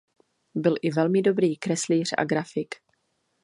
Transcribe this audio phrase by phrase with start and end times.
[0.55, 2.75] Byl i velmi dobrý kreslíř a grafik.